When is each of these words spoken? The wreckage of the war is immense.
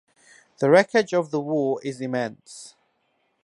The 0.57 0.71
wreckage 0.71 1.13
of 1.13 1.29
the 1.29 1.39
war 1.39 1.79
is 1.83 2.01
immense. 2.01 2.73